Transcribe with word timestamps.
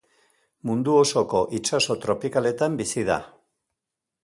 Mundu 0.69 0.95
osoko 1.01 1.41
itsaso 1.59 1.99
tropikaletan 2.07 2.81
bizi 2.83 3.07
da. 3.13 3.21